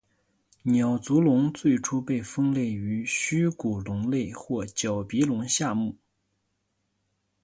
[0.63, 5.95] 鸟足龙最初被分类于虚骨龙类或角鼻龙下目。